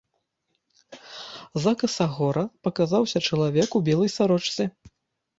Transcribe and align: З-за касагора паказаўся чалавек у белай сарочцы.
З-за 0.93 1.73
касагора 1.83 2.43
паказаўся 2.67 3.21
чалавек 3.27 3.77
у 3.81 3.83
белай 3.91 4.11
сарочцы. 4.15 4.63